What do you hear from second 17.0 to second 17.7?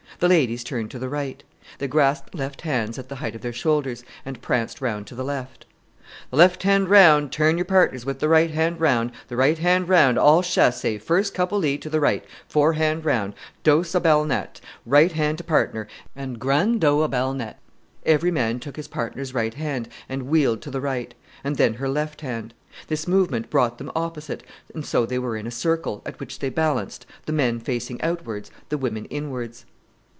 à balnette."